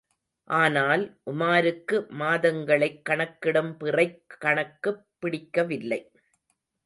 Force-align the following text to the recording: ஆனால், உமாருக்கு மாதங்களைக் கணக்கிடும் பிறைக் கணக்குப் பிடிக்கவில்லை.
ஆனால், 0.47 1.03
உமாருக்கு 1.31 1.97
மாதங்களைக் 2.19 3.01
கணக்கிடும் 3.01 3.77
பிறைக் 3.77 4.35
கணக்குப் 4.39 5.05
பிடிக்கவில்லை. 5.19 6.01